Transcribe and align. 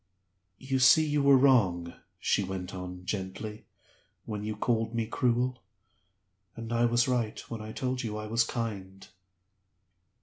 "You 0.57 0.79
see 0.79 1.05
you 1.05 1.21
were 1.21 1.37
wrong," 1.37 1.93
she 2.17 2.43
went 2.43 2.73
on, 2.73 3.05
gently, 3.05 3.67
"when 4.25 4.43
you 4.43 4.55
called 4.55 4.95
me 4.95 5.05
cruel 5.05 5.61
and 6.55 6.73
I 6.73 6.85
was 6.85 7.07
right 7.07 7.39
when 7.51 7.61
I 7.61 7.71
told 7.71 8.01
you 8.01 8.17
I 8.17 8.25
was 8.25 8.43
kind." 8.43 9.07